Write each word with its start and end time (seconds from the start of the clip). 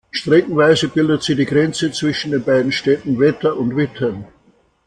Streckenweise 0.09 0.87
bildet 0.87 1.21
sie 1.21 1.35
die 1.35 1.45
Grenze 1.45 1.91
zwischen 1.91 2.31
den 2.31 2.43
beiden 2.43 2.71
Städten 2.71 3.19
Wetter 3.19 3.55
und 3.55 3.75
Witten. 3.77 4.25